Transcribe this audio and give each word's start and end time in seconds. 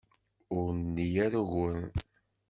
Ur 0.57 0.67
nli 0.83 1.07
ara 1.25 1.39
uguren. 1.41 1.91